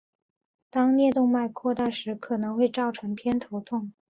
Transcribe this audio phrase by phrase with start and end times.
[0.71, 3.93] 当颞动脉扩大时可能会造成偏头痛。